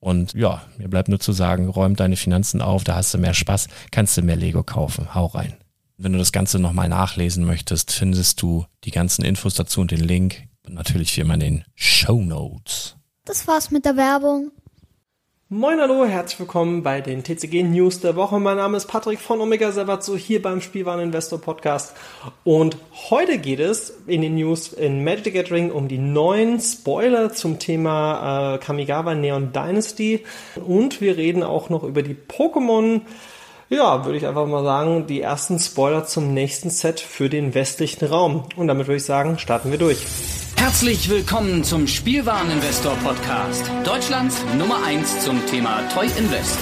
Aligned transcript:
Und 0.00 0.34
ja, 0.34 0.62
mir 0.76 0.88
bleibt 0.88 1.08
nur 1.08 1.20
zu 1.20 1.32
sagen, 1.32 1.68
räum 1.68 1.96
deine 1.96 2.16
Finanzen 2.16 2.62
auf, 2.62 2.84
da 2.84 2.94
hast 2.94 3.12
du 3.14 3.18
mehr 3.18 3.34
Spaß, 3.34 3.68
kannst 3.90 4.16
du 4.16 4.22
mehr 4.22 4.36
Lego 4.36 4.62
kaufen. 4.62 5.14
Hau 5.14 5.26
rein. 5.26 5.56
Wenn 5.96 6.12
du 6.12 6.18
das 6.18 6.30
Ganze 6.30 6.60
nochmal 6.60 6.88
nachlesen 6.88 7.44
möchtest, 7.44 7.90
findest 7.90 8.40
du 8.40 8.66
die 8.84 8.92
ganzen 8.92 9.24
Infos 9.24 9.54
dazu 9.54 9.80
und 9.80 9.90
den 9.90 10.00
Link. 10.00 10.44
Und 10.64 10.74
natürlich 10.74 11.16
wie 11.16 11.22
immer 11.22 11.34
in 11.34 11.40
den 11.40 11.64
Show 11.74 12.22
Notes. 12.22 12.96
Das 13.24 13.46
war's 13.48 13.70
mit 13.70 13.84
der 13.84 13.96
Werbung. 13.96 14.52
Moin 15.50 15.80
hallo, 15.80 16.04
herzlich 16.04 16.40
willkommen 16.40 16.82
bei 16.82 17.00
den 17.00 17.24
TCG 17.24 17.62
News 17.62 18.00
der 18.00 18.16
Woche. 18.16 18.38
Mein 18.38 18.58
Name 18.58 18.76
ist 18.76 18.84
Patrick 18.84 19.18
von 19.18 19.40
Omega 19.40 19.72
Servatso 19.72 20.14
hier 20.14 20.42
beim 20.42 20.60
Spielwareninvestor 20.60 21.40
Podcast 21.40 21.96
und 22.44 22.76
heute 23.08 23.38
geht 23.38 23.58
es 23.58 23.96
in 24.06 24.20
den 24.20 24.34
News 24.34 24.74
in 24.74 25.02
Magic 25.04 25.24
the 25.24 25.30
Gathering 25.30 25.70
um 25.70 25.88
die 25.88 25.96
neuen 25.96 26.60
Spoiler 26.60 27.32
zum 27.32 27.58
Thema 27.58 28.56
äh, 28.56 28.58
Kamigawa 28.58 29.14
Neon 29.14 29.54
Dynasty 29.54 30.22
und 30.66 31.00
wir 31.00 31.16
reden 31.16 31.42
auch 31.42 31.70
noch 31.70 31.82
über 31.82 32.02
die 32.02 32.14
Pokémon 32.14 33.00
ja, 33.70 34.04
würde 34.04 34.18
ich 34.18 34.26
einfach 34.26 34.46
mal 34.46 34.64
sagen, 34.64 35.06
die 35.06 35.22
ersten 35.22 35.58
Spoiler 35.58 36.04
zum 36.04 36.34
nächsten 36.34 36.68
Set 36.68 37.00
für 37.00 37.30
den 37.30 37.54
westlichen 37.54 38.06
Raum. 38.06 38.44
Und 38.56 38.66
damit 38.68 38.86
würde 38.86 38.96
ich 38.96 39.04
sagen, 39.04 39.38
starten 39.38 39.70
wir 39.70 39.76
durch. 39.76 40.06
Herzlich 40.68 41.08
willkommen 41.08 41.64
zum 41.64 41.86
Spielwareninvestor 41.86 42.94
Podcast. 42.96 43.70
Deutschlands 43.84 44.44
Nummer 44.58 44.84
1 44.84 45.24
zum 45.24 45.44
Thema 45.46 45.80
Toy 45.94 46.06
Invest. 46.18 46.58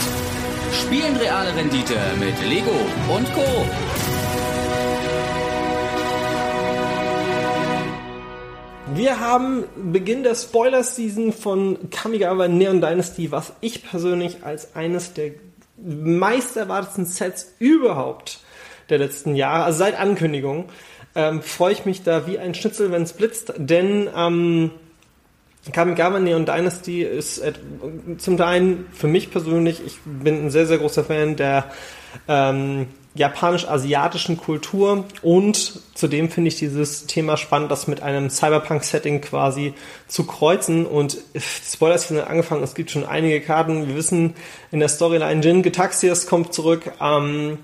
Spielen 0.81 1.17
reale 1.17 1.57
Rendite 1.57 1.97
mit 2.21 2.41
Lego 2.49 2.71
und 3.13 3.33
Co. 3.35 3.43
Wir 8.95 9.19
haben 9.19 9.65
Beginn 9.91 10.23
der 10.23 10.37
Spoiler-Season 10.37 11.33
von 11.33 11.91
Kamigawa 11.91 12.47
Neon 12.47 12.81
Dynasty, 12.81 13.33
was 13.33 13.55
ich 13.61 13.83
persönlich 13.83 14.45
als 14.45 14.77
eines 14.77 15.15
der 15.15 15.33
meist 15.85 16.57
erwartetsten 16.57 17.07
Sets 17.07 17.55
überhaupt 17.59 18.39
der 18.89 18.99
letzten 18.99 19.35
Jahre, 19.35 19.65
also 19.65 19.79
seit 19.79 19.99
Ankündigung, 19.99 20.69
ähm, 21.17 21.43
freue 21.43 21.73
ich 21.73 21.85
mich 21.85 22.03
da 22.03 22.27
wie 22.27 22.39
ein 22.39 22.55
Schnitzel, 22.55 22.93
wenn 22.93 23.03
es 23.03 23.15
blitzt, 23.15 23.55
denn 23.57 24.09
ähm, 24.15 24.71
Kamigawa 25.73 26.21
Neon 26.21 26.47
Dynasty 26.47 27.03
ist 27.03 27.39
äh, 27.39 27.53
zum 28.19 28.37
Teil 28.37 28.79
für 28.93 29.09
mich 29.09 29.31
persönlich, 29.31 29.81
ich 29.85 29.99
bin 30.05 30.47
ein 30.47 30.51
sehr, 30.51 30.67
sehr 30.67 30.79
großer 30.79 31.05
Fan 31.05 31.37
der 31.37 31.73
ähm, 32.29 32.87
japanisch-asiatischen 33.15 34.37
Kultur 34.37 35.05
und 35.23 35.81
zudem 35.95 36.31
finde 36.31 36.49
ich 36.49 36.59
dieses 36.59 37.07
Thema 37.07 37.37
spannend, 37.37 37.71
das 37.71 37.87
mit 37.87 38.03
einem 38.03 38.29
Cyberpunk-Setting 38.29 39.23
quasi 39.23 39.75
zu 40.07 40.27
kreuzen 40.27 40.87
und 40.87 41.19
Spoilers 41.37 42.09
sind 42.09 42.21
angefangen, 42.21 42.63
es 42.63 42.75
gibt 42.75 42.91
schon 42.91 43.07
einige 43.07 43.41
Karten, 43.41 43.89
wir 43.89 43.97
wissen 43.97 44.35
in 44.71 44.81
der 44.81 44.89
Storyline 44.89 45.43
Jin 45.43 45.63
Getaxias 45.63 46.27
kommt 46.27 46.53
zurück, 46.53 46.93
ähm, 47.01 47.59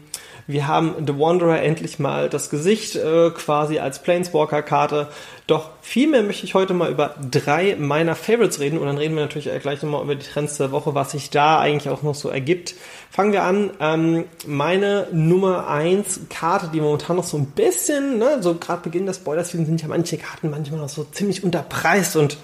wir 0.46 0.66
haben 0.66 0.94
The 1.06 1.18
Wanderer 1.18 1.62
endlich 1.62 1.98
mal 1.98 2.28
das 2.28 2.50
Gesicht 2.50 2.96
äh, 2.96 3.30
quasi 3.30 3.78
als 3.78 4.02
Planeswalker-Karte. 4.02 5.08
Doch 5.46 5.70
vielmehr 5.82 6.22
möchte 6.22 6.44
ich 6.44 6.54
heute 6.54 6.74
mal 6.74 6.90
über 6.90 7.14
drei 7.30 7.76
meiner 7.78 8.14
Favorites 8.14 8.60
reden 8.60 8.78
und 8.78 8.86
dann 8.86 8.98
reden 8.98 9.14
wir 9.14 9.22
natürlich 9.22 9.50
gleich 9.60 9.82
nochmal 9.82 10.02
über 10.02 10.14
die 10.14 10.26
Trends 10.26 10.56
der 10.56 10.72
Woche, 10.72 10.94
was 10.94 11.12
sich 11.12 11.30
da 11.30 11.58
eigentlich 11.58 11.92
auch 11.92 12.02
noch 12.02 12.14
so 12.14 12.28
ergibt. 12.28 12.74
Fangen 13.10 13.32
wir 13.32 13.42
an. 13.42 13.70
Ähm, 13.80 14.24
meine 14.46 15.08
Nummer 15.12 15.68
eins 15.68 16.20
Karte, 16.30 16.70
die 16.72 16.80
momentan 16.80 17.16
noch 17.16 17.24
so 17.24 17.36
ein 17.36 17.46
bisschen, 17.46 18.18
ne, 18.18 18.38
so 18.40 18.54
gerade 18.54 18.82
Beginn 18.82 19.06
des 19.06 19.16
Spoilers 19.16 19.50
sind 19.50 19.82
ja 19.82 19.88
manche 19.88 20.16
Karten 20.16 20.50
manchmal 20.50 20.80
noch 20.80 20.88
so 20.88 21.04
ziemlich 21.04 21.44
unterpreist 21.44 22.16
und 22.16 22.38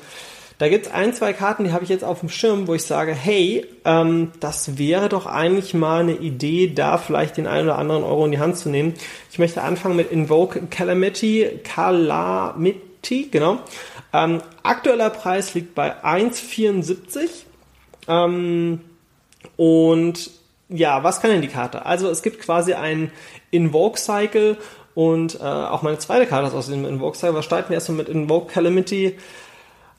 Da 0.58 0.68
gibt 0.68 0.86
es 0.86 0.92
ein, 0.92 1.14
zwei 1.14 1.32
Karten, 1.32 1.62
die 1.62 1.72
habe 1.72 1.84
ich 1.84 1.90
jetzt 1.90 2.02
auf 2.02 2.18
dem 2.18 2.28
Schirm, 2.28 2.66
wo 2.66 2.74
ich 2.74 2.82
sage, 2.82 3.14
hey, 3.14 3.64
ähm, 3.84 4.32
das 4.40 4.76
wäre 4.76 5.08
doch 5.08 5.26
eigentlich 5.26 5.72
mal 5.72 6.00
eine 6.00 6.16
Idee, 6.16 6.72
da 6.74 6.98
vielleicht 6.98 7.36
den 7.36 7.46
einen 7.46 7.68
oder 7.68 7.78
anderen 7.78 8.02
Euro 8.02 8.24
in 8.24 8.32
die 8.32 8.40
Hand 8.40 8.58
zu 8.58 8.68
nehmen. 8.68 8.94
Ich 9.30 9.38
möchte 9.38 9.62
anfangen 9.62 9.94
mit 9.94 10.10
Invoke 10.10 10.60
Calamity, 10.66 11.60
Calamity, 11.62 13.28
genau. 13.30 13.60
Ähm, 14.12 14.42
aktueller 14.64 15.10
Preis 15.10 15.54
liegt 15.54 15.76
bei 15.76 16.02
1,74. 16.02 17.28
Ähm, 18.08 18.80
und 19.56 20.30
ja, 20.68 21.04
was 21.04 21.20
kann 21.20 21.30
denn 21.30 21.42
die 21.42 21.48
Karte? 21.48 21.86
Also 21.86 22.10
es 22.10 22.22
gibt 22.22 22.40
quasi 22.40 22.74
einen 22.74 23.12
Invoke 23.52 23.98
Cycle 23.98 24.56
und 24.96 25.36
äh, 25.36 25.44
auch 25.44 25.82
meine 25.82 25.98
zweite 25.98 26.26
Karte 26.26 26.48
ist 26.48 26.54
aus 26.54 26.66
dem 26.66 26.84
Invoke 26.84 27.16
Cycle. 27.16 27.36
Was 27.36 27.44
starten 27.44 27.68
wir 27.70 27.74
erstmal 27.76 27.98
mit 27.98 28.08
Invoke 28.08 28.52
Calamity? 28.52 29.16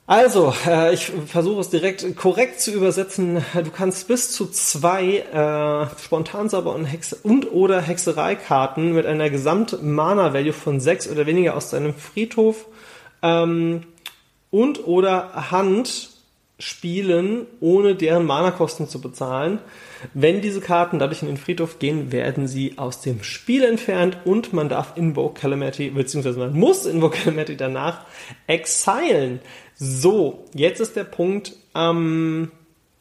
Also, 0.10 0.56
äh, 0.66 0.92
ich 0.96 1.12
versuche 1.28 1.62
es 1.62 1.70
direkt 1.70 2.16
korrekt 2.16 2.60
zu 2.60 2.72
übersetzen. 2.72 3.46
Du 3.54 3.70
kannst 3.70 4.08
bis 4.08 4.32
zu 4.32 4.48
zwei 4.48 5.20
äh, 5.20 6.02
Spontansauber 6.04 6.74
und, 6.74 6.86
Hexe 6.86 7.16
und 7.22 7.52
oder 7.52 7.80
Hexereikarten 7.80 8.94
mit 8.94 9.06
einer 9.06 9.30
Gesamt-Mana-Value 9.30 10.52
von 10.52 10.80
sechs 10.80 11.08
oder 11.08 11.28
weniger 11.28 11.56
aus 11.56 11.70
deinem 11.70 11.94
Friedhof 11.94 12.66
ähm, 13.22 13.84
und 14.50 14.88
oder 14.88 15.52
Hand 15.52 16.10
spielen, 16.60 17.48
ohne 17.62 17.96
deren 17.96 18.26
Mana-Kosten 18.26 18.88
zu 18.88 19.00
bezahlen. 19.00 19.60
Wenn 20.14 20.42
diese 20.42 20.60
Karten 20.60 21.00
dadurch 21.00 21.22
in 21.22 21.30
den 21.30 21.38
Friedhof 21.38 21.80
gehen, 21.80 22.12
werden 22.12 22.48
sie 22.48 22.78
aus 22.78 23.02
dem 23.02 23.24
Spiel 23.24 23.64
entfernt 23.64 24.18
und 24.26 24.54
man 24.54 24.70
darf 24.70 24.98
Invoke 24.98 25.40
Calamity, 25.40 25.90
beziehungsweise 25.90 26.38
man 26.38 26.54
muss 26.54 26.86
Invoke 26.86 27.18
Calamity 27.18 27.56
danach 27.56 28.02
exilen. 28.46 29.40
So, 29.76 30.46
jetzt 30.54 30.82
ist 30.82 30.98
der 30.98 31.06
Punkt, 31.06 31.54
ähm, 31.74 32.52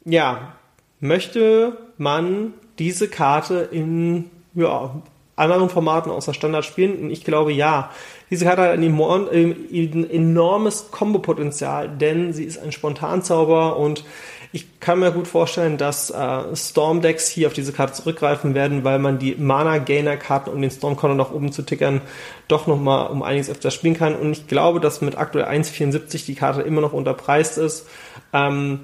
ja, 0.04 0.54
möchte 1.00 1.76
man 1.96 2.54
diese 2.78 3.08
Karte 3.08 3.68
in 3.72 4.30
ja, 4.54 5.02
anderen 5.34 5.68
Formaten 5.68 6.10
außer 6.10 6.32
Standard 6.32 6.64
spielen? 6.64 6.98
Und 6.98 7.10
ich 7.10 7.24
glaube 7.24 7.52
ja. 7.52 7.90
Diese 8.30 8.44
Karte 8.44 8.62
hat 8.62 8.70
ein, 8.70 8.82
ein 8.82 10.10
enormes 10.10 10.90
Kombo-Potenzial, 10.90 11.88
denn 11.88 12.32
sie 12.32 12.44
ist 12.44 12.58
ein 12.58 12.72
Spontanzauber 12.72 13.76
und 13.76 14.04
ich 14.50 14.80
kann 14.80 15.00
mir 15.00 15.12
gut 15.12 15.28
vorstellen, 15.28 15.76
dass 15.76 16.10
äh, 16.10 16.56
Storm-Decks 16.56 17.28
hier 17.28 17.48
auf 17.48 17.52
diese 17.52 17.72
Karte 17.72 17.92
zurückgreifen 17.92 18.54
werden, 18.54 18.82
weil 18.82 18.98
man 18.98 19.18
die 19.18 19.34
Mana-Gainer-Karten, 19.34 20.50
um 20.50 20.62
den 20.62 20.70
Storm-Corner 20.70 21.14
nach 21.14 21.30
oben 21.30 21.52
zu 21.52 21.62
tickern, 21.62 22.00
doch 22.48 22.66
nochmal 22.66 23.08
um 23.08 23.22
einiges 23.22 23.50
öfter 23.50 23.70
spielen 23.70 23.94
kann. 23.94 24.16
Und 24.16 24.32
ich 24.32 24.46
glaube, 24.46 24.80
dass 24.80 25.02
mit 25.02 25.18
aktuell 25.18 25.44
1,74 25.44 26.24
die 26.24 26.34
Karte 26.34 26.62
immer 26.62 26.80
noch 26.80 26.94
unterpreist 26.94 27.58
ist. 27.58 27.86
Ähm, 28.32 28.80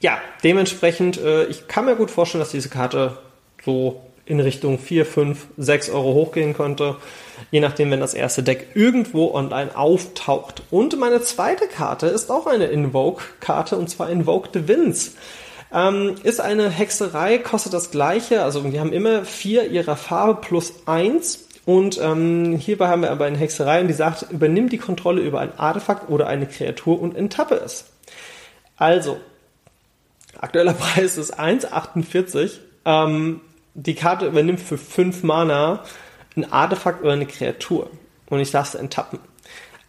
ja, 0.00 0.18
dementsprechend, 0.44 1.18
äh, 1.18 1.46
ich 1.46 1.68
kann 1.68 1.86
mir 1.86 1.96
gut 1.96 2.10
vorstellen, 2.10 2.40
dass 2.40 2.50
diese 2.50 2.68
Karte 2.68 3.16
so 3.64 4.02
in 4.26 4.40
Richtung 4.40 4.78
4, 4.78 5.06
5, 5.06 5.46
6 5.56 5.90
Euro 5.90 6.14
hochgehen 6.14 6.52
könnte. 6.52 6.96
Je 7.50 7.60
nachdem, 7.60 7.90
wenn 7.90 8.00
das 8.00 8.12
erste 8.12 8.42
Deck 8.42 8.68
irgendwo 8.74 9.32
online 9.32 9.76
auftaucht. 9.76 10.62
Und 10.70 10.98
meine 10.98 11.22
zweite 11.22 11.68
Karte 11.68 12.06
ist 12.08 12.30
auch 12.30 12.46
eine 12.46 12.66
Invoke-Karte 12.66 13.76
und 13.76 13.88
zwar 13.88 14.10
Invoke 14.10 14.50
the 14.52 14.68
Winds. 14.68 15.14
Ähm, 15.72 16.16
ist 16.22 16.40
eine 16.40 16.70
Hexerei, 16.70 17.38
kostet 17.38 17.72
das 17.72 17.90
gleiche. 17.90 18.42
Also 18.42 18.70
wir 18.70 18.80
haben 18.80 18.92
immer 18.92 19.24
vier 19.24 19.70
ihrer 19.70 19.96
Farbe 19.96 20.40
plus 20.40 20.74
eins. 20.86 21.46
Und 21.64 22.00
ähm, 22.00 22.56
hierbei 22.56 22.88
haben 22.88 23.02
wir 23.02 23.10
aber 23.10 23.24
eine 23.24 23.38
Hexerei 23.38 23.80
und 23.80 23.88
die 23.88 23.94
sagt, 23.94 24.30
übernimm 24.30 24.68
die 24.68 24.78
Kontrolle 24.78 25.20
über 25.20 25.40
ein 25.40 25.58
Artefakt 25.58 26.08
oder 26.08 26.28
eine 26.28 26.46
Kreatur 26.46 27.00
und 27.00 27.16
enttappe 27.16 27.56
es. 27.56 27.86
Also, 28.76 29.18
aktueller 30.40 30.72
Preis 30.74 31.16
ist 31.16 31.38
1,48. 31.38 32.58
Ähm, 32.84 33.40
die 33.76 33.94
Karte 33.94 34.26
übernimmt 34.26 34.60
für 34.60 34.78
5 34.78 35.22
Mana 35.22 35.84
ein 36.34 36.50
Artefakt 36.50 37.02
oder 37.02 37.12
eine 37.12 37.26
Kreatur. 37.26 37.90
Und 38.28 38.40
ich 38.40 38.50
darf 38.50 38.68
es 38.68 38.74
enttappen. 38.74 39.20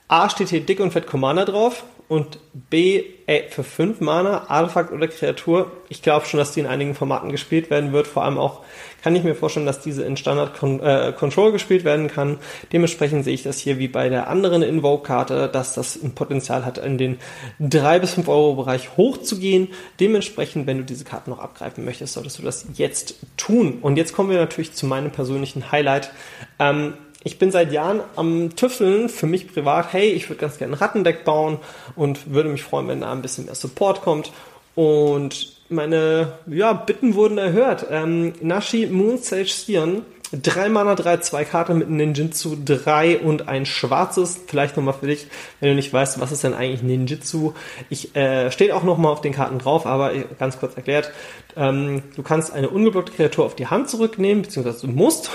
A 0.09 0.29
steht 0.29 0.49
hier 0.49 0.61
dick 0.61 0.79
und 0.79 0.91
fett 0.91 1.07
Commander 1.07 1.45
drauf 1.45 1.83
und 2.07 2.39
B, 2.69 3.03
ey, 3.25 3.45
für 3.49 3.63
5 3.63 3.99
Mana, 3.99 4.49
Artefakt 4.49 4.93
oder 4.93 5.07
Kreatur, 5.07 5.71
ich 5.89 6.01
glaube 6.01 6.25
schon, 6.25 6.37
dass 6.37 6.53
die 6.53 6.61
in 6.61 6.65
einigen 6.65 6.95
Formaten 6.95 7.31
gespielt 7.31 7.69
werden 7.69 7.91
wird. 7.91 8.07
Vor 8.07 8.23
allem 8.23 8.37
auch 8.37 8.61
kann 9.03 9.15
ich 9.15 9.23
mir 9.23 9.35
vorstellen, 9.35 9.65
dass 9.65 9.81
diese 9.81 10.03
in 10.03 10.17
Standard 10.17 10.57
Con 10.57 10.79
äh, 10.79 11.13
Control 11.17 11.51
gespielt 11.51 11.83
werden 11.83 12.07
kann. 12.07 12.39
Dementsprechend 12.71 13.25
sehe 13.25 13.33
ich 13.33 13.43
das 13.43 13.59
hier 13.59 13.77
wie 13.77 13.87
bei 13.87 14.09
der 14.09 14.27
anderen 14.29 14.61
Invoke-Karte, 14.61 15.49
dass 15.49 15.73
das 15.73 16.01
ein 16.01 16.15
Potenzial 16.15 16.65
hat, 16.65 16.77
in 16.77 16.97
den 16.97 17.19
3 17.59 17.99
bis 17.99 18.13
5 18.13 18.27
Euro 18.27 18.55
Bereich 18.55 18.97
hochzugehen. 18.97 19.69
Dementsprechend, 19.99 20.65
wenn 20.65 20.77
du 20.77 20.83
diese 20.83 21.05
Karten 21.05 21.29
noch 21.29 21.39
abgreifen 21.39 21.85
möchtest, 21.85 22.13
solltest 22.13 22.39
du 22.39 22.43
das 22.43 22.65
jetzt 22.73 23.15
tun. 23.37 23.79
Und 23.81 23.97
jetzt 23.97 24.13
kommen 24.13 24.29
wir 24.29 24.37
natürlich 24.37 24.73
zu 24.73 24.85
meinem 24.85 25.11
persönlichen 25.11 25.71
Highlight. 25.71 26.11
Ähm, 26.59 26.93
ich 27.27 27.39
bin 27.39 27.51
seit 27.51 27.73
Jahren 27.73 27.99
am 28.15 28.55
Tüffeln 28.55 29.09
für 29.09 29.27
mich 29.27 29.51
privat, 29.51 29.91
hey, 29.91 30.11
ich 30.11 30.29
würde 30.29 30.39
ganz 30.39 30.57
gerne 30.57 30.73
ein 30.73 30.79
Rattendeck 30.79 31.25
bauen 31.25 31.59
und 31.97 32.31
würde 32.33 32.47
mich 32.47 32.63
freuen, 32.63 32.87
wenn 32.87 33.01
da 33.01 33.11
ein 33.11 33.21
bisschen 33.21 33.45
mehr 33.45 33.55
Support 33.55 34.01
kommt. 34.01 34.31
Und 34.75 35.51
meine 35.67 36.31
ja, 36.47 36.71
Bitten 36.71 37.15
wurden 37.15 37.37
erhört. 37.37 37.87
Ähm, 37.91 38.33
Nashi 38.39 38.87
Moon 38.87 39.17
Sage 39.17 39.49
Sion, 39.49 40.03
3 40.31 40.69
Mana, 40.69 40.95
3, 40.95 41.17
2 41.17 41.43
Karte 41.43 41.73
mit 41.73 41.89
Ninjitsu 41.89 42.55
3 42.63 43.19
und 43.19 43.49
ein 43.49 43.65
schwarzes. 43.65 44.39
Vielleicht 44.47 44.77
nochmal 44.77 44.93
für 44.93 45.07
dich, 45.07 45.27
wenn 45.59 45.69
du 45.69 45.75
nicht 45.75 45.91
weißt, 45.91 46.21
was 46.21 46.31
ist 46.31 46.45
denn 46.45 46.53
eigentlich 46.53 46.81
Ninjitsu. 46.81 47.55
Ich 47.89 48.15
äh, 48.15 48.51
steht 48.51 48.71
auch 48.71 48.83
nochmal 48.83 49.11
auf 49.11 49.19
den 49.19 49.33
Karten 49.33 49.59
drauf, 49.59 49.85
aber 49.85 50.13
ganz 50.39 50.59
kurz 50.59 50.77
erklärt. 50.77 51.11
Ähm, 51.57 52.03
du 52.15 52.23
kannst 52.23 52.53
eine 52.53 52.69
ungeblockte 52.69 53.11
Kreatur 53.11 53.45
auf 53.45 53.55
die 53.55 53.67
Hand 53.67 53.89
zurücknehmen, 53.89 54.43
beziehungsweise 54.43 54.87
du 54.87 54.93
musst. 54.93 55.29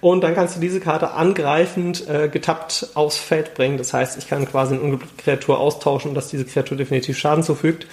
Und 0.00 0.22
dann 0.22 0.34
kannst 0.34 0.56
du 0.56 0.60
diese 0.60 0.80
Karte 0.80 1.12
angreifend 1.12 2.08
äh, 2.08 2.28
getappt 2.28 2.88
aufs 2.94 3.16
Feld 3.16 3.54
bringen. 3.54 3.78
Das 3.78 3.92
heißt, 3.92 4.18
ich 4.18 4.28
kann 4.28 4.46
quasi 4.46 4.74
eine 4.74 4.82
ungeblockte 4.82 5.22
Kreatur 5.22 5.58
austauschen, 5.58 6.14
dass 6.14 6.28
diese 6.28 6.44
Kreatur 6.44 6.76
definitiv 6.76 7.18
Schaden 7.18 7.42
zufügt. 7.42 7.86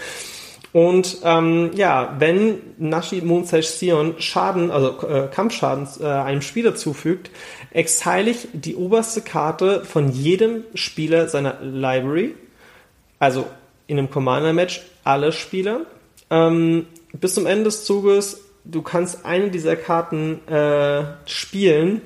Und 0.72 1.18
ähm, 1.24 1.72
ja, 1.74 2.16
wenn 2.20 2.60
Nashi 2.78 3.22
Moonsage 3.22 3.66
Sion 3.66 4.16
Schaden, 4.20 4.70
also 4.70 5.08
äh, 5.08 5.28
Kampfschaden 5.28 5.88
äh, 6.00 6.06
einem 6.06 6.42
Spieler 6.42 6.76
zufügt, 6.76 7.32
exile 7.72 8.30
ich 8.30 8.48
die 8.54 8.76
oberste 8.76 9.22
Karte 9.22 9.84
von 9.84 10.12
jedem 10.12 10.64
Spieler 10.76 11.28
seiner 11.28 11.60
Library, 11.62 12.36
also 13.18 13.48
in 13.88 13.98
einem 13.98 14.12
Commander-Match 14.12 14.84
alle 15.04 15.32
Spieler. 15.32 15.82
Ähm, 16.30 16.86
bis 17.14 17.34
zum 17.34 17.48
Ende 17.48 17.64
des 17.66 17.86
Zuges 17.86 18.42
du 18.64 18.82
kannst 18.82 19.26
eine 19.26 19.50
dieser 19.50 19.76
Karten 19.76 20.48
äh, 20.48 21.04
spielen. 21.26 22.02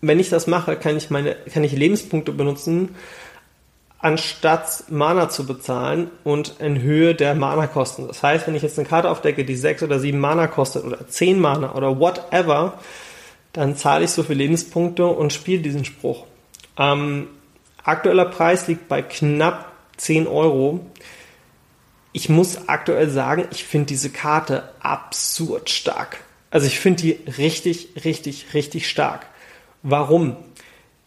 Wenn 0.00 0.18
ich 0.18 0.30
das 0.30 0.46
mache, 0.46 0.76
kann 0.76 0.96
ich 0.96 1.10
meine, 1.10 1.36
kann 1.52 1.64
ich 1.64 1.72
Lebenspunkte 1.72 2.32
benutzen, 2.32 2.94
anstatt 3.98 4.84
Mana 4.88 5.28
zu 5.28 5.46
bezahlen 5.46 6.10
und 6.24 6.56
in 6.58 6.80
Höhe 6.80 7.14
der 7.14 7.34
Mana-Kosten. 7.34 8.08
Das 8.08 8.22
heißt, 8.22 8.46
wenn 8.46 8.54
ich 8.54 8.62
jetzt 8.62 8.78
eine 8.78 8.88
Karte 8.88 9.10
aufdecke, 9.10 9.44
die 9.44 9.56
sechs 9.56 9.82
oder 9.82 9.98
sieben 9.98 10.20
Mana 10.20 10.46
kostet 10.46 10.84
oder 10.84 11.06
zehn 11.08 11.38
Mana 11.38 11.74
oder 11.74 12.00
whatever, 12.00 12.78
dann 13.52 13.76
zahle 13.76 14.04
ich 14.04 14.10
so 14.10 14.22
viele 14.22 14.38
Lebenspunkte 14.38 15.06
und 15.06 15.32
spiele 15.32 15.62
diesen 15.62 15.84
Spruch. 15.84 16.24
Ähm, 16.78 17.28
aktueller 17.84 18.26
Preis 18.26 18.68
liegt 18.68 18.88
bei 18.88 19.02
knapp 19.02 19.70
10 19.98 20.26
Euro 20.26 20.80
ich 22.12 22.28
muss 22.28 22.68
aktuell 22.68 23.08
sagen, 23.08 23.46
ich 23.52 23.64
finde 23.64 23.86
diese 23.86 24.10
Karte 24.10 24.68
absurd 24.80 25.70
stark. 25.70 26.18
Also 26.50 26.66
ich 26.66 26.80
finde 26.80 27.02
die 27.02 27.18
richtig, 27.38 27.90
richtig, 28.04 28.46
richtig 28.54 28.88
stark. 28.88 29.26
Warum? 29.82 30.36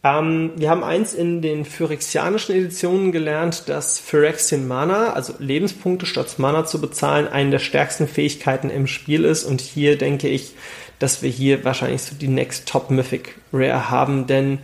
Ähm, 0.04 0.52
wir 0.56 0.70
haben 0.70 0.84
eins 0.84 1.14
in 1.14 1.42
den 1.42 1.66
phyrexianischen 1.66 2.56
Editionen 2.56 3.12
gelernt, 3.12 3.70
dass 3.70 4.00
Phyrexian 4.00 4.68
Mana, 4.68 5.14
also 5.14 5.34
Lebenspunkte 5.40 6.06
statt 6.06 6.40
Mana 6.40 6.66
zu 6.66 6.82
bezahlen, 6.82 7.28
eine 7.28 7.52
der 7.52 7.60
stärksten 7.60 8.08
Fähigkeiten 8.08 8.70
im 8.70 8.88
Spiel 8.88 9.26
ist. 9.26 9.44
Und 9.44 9.62
hier 9.62 9.98
denke 9.98 10.28
ich, 10.28 10.54
dass 11.00 11.22
wir 11.22 11.30
hier 11.30 11.64
wahrscheinlich 11.66 12.02
so 12.02 12.16
die 12.16 12.28
Next 12.28 12.68
Top 12.68 12.90
Mythic 12.90 13.36
Rare 13.52 13.90
haben, 13.90 14.28
denn 14.28 14.60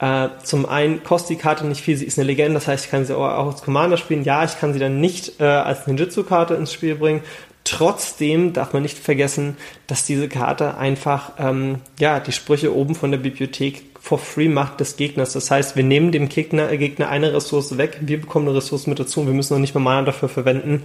äh, 0.00 0.28
zum 0.42 0.66
einen 0.66 1.04
kostet 1.04 1.30
die 1.30 1.42
Karte 1.42 1.66
nicht 1.66 1.82
viel, 1.82 1.96
sie 1.96 2.06
ist 2.06 2.18
eine 2.18 2.26
Legende, 2.26 2.54
das 2.54 2.66
heißt, 2.66 2.86
ich 2.86 2.90
kann 2.90 3.04
sie 3.04 3.16
auch 3.16 3.46
als 3.46 3.62
Commander 3.62 3.98
spielen. 3.98 4.24
Ja, 4.24 4.44
ich 4.44 4.58
kann 4.58 4.72
sie 4.72 4.78
dann 4.78 4.98
nicht 4.98 5.40
äh, 5.40 5.44
als 5.44 5.86
Ninjutsu-Karte 5.86 6.54
ins 6.54 6.72
Spiel 6.72 6.94
bringen. 6.94 7.22
Trotzdem 7.64 8.54
darf 8.54 8.72
man 8.72 8.82
nicht 8.82 8.98
vergessen, 8.98 9.58
dass 9.86 10.06
diese 10.06 10.30
Karte 10.30 10.78
einfach 10.78 11.32
ähm, 11.38 11.80
ja 11.98 12.18
die 12.18 12.32
Sprüche 12.32 12.74
oben 12.74 12.94
von 12.94 13.10
der 13.10 13.18
Bibliothek 13.18 13.82
for 14.00 14.18
free 14.18 14.48
macht 14.48 14.80
des 14.80 14.96
Gegners. 14.96 15.34
Das 15.34 15.50
heißt, 15.50 15.76
wir 15.76 15.84
nehmen 15.84 16.12
dem 16.12 16.30
Gegner, 16.30 16.74
Gegner 16.78 17.10
eine 17.10 17.34
Ressource 17.34 17.76
weg, 17.76 17.98
wir 18.00 18.18
bekommen 18.18 18.48
eine 18.48 18.56
Ressource 18.56 18.86
mit 18.86 18.98
dazu 18.98 19.20
und 19.20 19.26
wir 19.26 19.34
müssen 19.34 19.52
noch 19.52 19.60
nicht 19.60 19.74
mal 19.74 19.82
Mana 19.82 20.06
dafür 20.06 20.30
verwenden. 20.30 20.84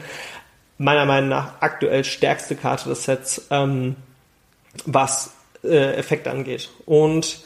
Meiner 0.77 1.05
Meinung 1.05 1.29
nach 1.29 1.53
aktuell 1.61 2.03
stärkste 2.03 2.57
Karte 2.57 2.89
des 2.89 3.05
Sets, 3.05 3.47
ähm, 3.49 3.95
was 4.85 5.31
äh, 5.63 5.93
Effekte 5.93 6.29
angeht. 6.29 6.69
Und 6.85 7.39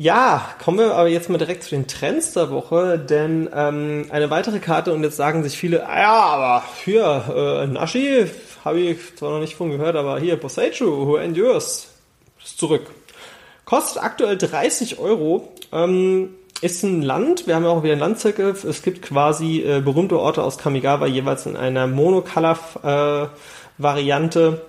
Ja, 0.00 0.54
kommen 0.62 0.78
wir 0.78 0.94
aber 0.94 1.08
jetzt 1.08 1.28
mal 1.28 1.38
direkt 1.38 1.64
zu 1.64 1.70
den 1.70 1.88
Trends 1.88 2.32
der 2.32 2.52
Woche, 2.52 3.00
denn 3.00 3.50
ähm, 3.52 4.06
eine 4.10 4.30
weitere 4.30 4.60
Karte 4.60 4.92
und 4.92 5.02
jetzt 5.02 5.16
sagen 5.16 5.42
sich 5.42 5.58
viele, 5.58 5.88
ah 5.88 5.98
ja, 5.98 6.12
aber 6.12 6.62
hier, 6.84 7.24
äh, 7.34 7.66
Nashi, 7.66 8.26
habe 8.64 8.78
ich 8.78 9.16
zwar 9.16 9.32
noch 9.32 9.40
nicht 9.40 9.56
von 9.56 9.72
gehört, 9.72 9.96
aber 9.96 10.20
hier, 10.20 10.36
Boseiju, 10.36 11.04
Who 11.04 11.16
Endures, 11.16 11.88
ist 12.40 12.60
zurück. 12.60 12.82
Kostet 13.64 14.00
aktuell 14.00 14.38
30 14.38 15.00
Euro, 15.00 15.52
ähm, 15.72 16.36
ist 16.60 16.84
ein 16.84 17.02
Land, 17.02 17.48
wir 17.48 17.56
haben 17.56 17.64
ja 17.64 17.70
auch 17.70 17.82
wieder 17.82 17.94
ein 17.94 17.98
Landzirkel, 17.98 18.50
es 18.50 18.82
gibt 18.82 19.02
quasi 19.02 19.62
äh, 19.62 19.80
berühmte 19.80 20.20
Orte 20.20 20.44
aus 20.44 20.58
Kamigawa, 20.58 21.08
jeweils 21.08 21.44
in 21.46 21.56
einer 21.56 21.88
Monocolor-Variante 21.88 24.62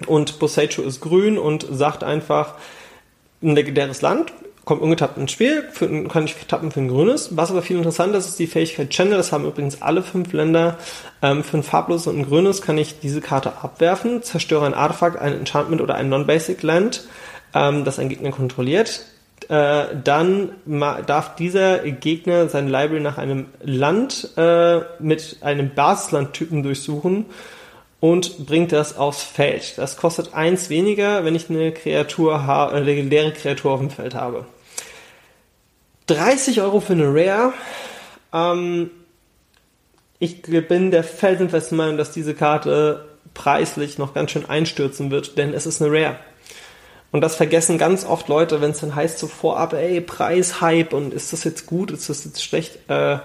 äh, 0.00 0.06
und 0.06 0.38
Boseiju 0.38 0.80
ist 0.80 1.02
grün 1.02 1.36
und 1.36 1.66
sagt 1.70 2.02
einfach, 2.02 2.54
ein 3.42 3.54
legendäres 3.54 4.02
Land, 4.02 4.32
kommt 4.64 4.82
ungetappt 4.82 5.18
ins 5.18 5.32
Spiel, 5.32 5.64
für, 5.72 5.88
kann 6.08 6.24
ich 6.24 6.34
tappen 6.46 6.70
für 6.70 6.80
ein 6.80 6.88
grünes. 6.88 7.36
Was 7.36 7.50
aber 7.50 7.62
viel 7.62 7.76
interessanter 7.76 8.18
ist, 8.18 8.28
ist 8.28 8.38
die 8.38 8.46
Fähigkeit 8.46 8.90
Channel. 8.90 9.16
Das 9.16 9.32
haben 9.32 9.44
übrigens 9.44 9.82
alle 9.82 10.02
fünf 10.02 10.32
Länder. 10.32 10.78
Ähm, 11.22 11.42
für 11.42 11.56
ein 11.56 11.62
farbloses 11.62 12.06
und 12.06 12.18
ein 12.18 12.26
grünes 12.26 12.62
kann 12.62 12.78
ich 12.78 13.00
diese 13.00 13.20
Karte 13.20 13.62
abwerfen, 13.62 14.22
zerstöre 14.22 14.66
ein 14.66 14.74
Artefakt, 14.74 15.18
ein 15.18 15.32
Enchantment 15.32 15.80
oder 15.80 15.94
ein 15.94 16.08
Non-Basic 16.08 16.62
Land, 16.62 17.08
ähm, 17.54 17.84
das 17.84 17.98
ein 17.98 18.08
Gegner 18.08 18.30
kontrolliert. 18.30 19.06
Äh, 19.48 19.86
dann 20.04 20.50
darf 21.06 21.34
dieser 21.34 21.78
Gegner 21.78 22.48
sein 22.48 22.68
Library 22.68 23.00
nach 23.00 23.18
einem 23.18 23.46
Land 23.62 24.30
äh, 24.36 24.80
mit 25.00 25.38
einem 25.40 25.74
Basislandtypen 25.74 26.62
durchsuchen 26.62 27.26
und 28.00 28.46
bringt 28.46 28.72
das 28.72 28.96
aufs 28.96 29.22
Feld. 29.22 29.76
Das 29.76 29.96
kostet 29.96 30.34
eins 30.34 30.70
weniger, 30.70 31.24
wenn 31.24 31.34
ich 31.34 31.50
eine 31.50 31.72
Kreatur, 31.72 32.40
eine 32.40 32.80
legendäre 32.80 33.32
Kreatur 33.32 33.72
auf 33.72 33.80
dem 33.80 33.90
Feld 33.90 34.14
habe. 34.14 34.46
30 36.06 36.60
Euro 36.62 36.80
für 36.80 36.94
eine 36.94 37.14
Rare. 37.14 37.52
Ähm, 38.32 38.90
ich 40.18 40.42
bin 40.42 40.90
der 40.90 41.04
felsenfesten 41.04 41.76
Meinung, 41.76 41.96
dass 41.96 42.10
diese 42.10 42.34
Karte 42.34 43.08
preislich 43.34 43.98
noch 43.98 44.12
ganz 44.12 44.32
schön 44.32 44.48
einstürzen 44.48 45.10
wird, 45.10 45.38
denn 45.38 45.54
es 45.54 45.66
ist 45.66 45.80
eine 45.80 45.92
Rare. 45.92 46.16
Und 47.12 47.22
das 47.22 47.36
vergessen 47.36 47.78
ganz 47.78 48.04
oft 48.04 48.28
Leute, 48.28 48.60
wenn 48.60 48.70
es 48.70 48.80
dann 48.80 48.94
heißt 48.94 49.18
so 49.18 49.26
vorab, 49.26 49.72
ey, 49.72 50.00
Preishype 50.00 50.94
und 50.94 51.12
ist 51.12 51.32
das 51.32 51.44
jetzt 51.44 51.66
gut, 51.66 51.90
ist 51.90 52.08
das 52.08 52.24
jetzt 52.24 52.42
schlecht, 52.42 52.78
äh, 52.88 53.18